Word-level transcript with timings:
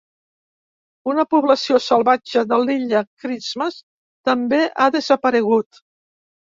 Una 1.13 1.25
població 1.33 1.79
salvatge 1.89 2.45
de 2.55 2.59
l'Illa 2.65 3.05
Christmas 3.11 3.81
també 4.33 4.67
ha 4.89 4.93
desaparegut. 5.01 5.89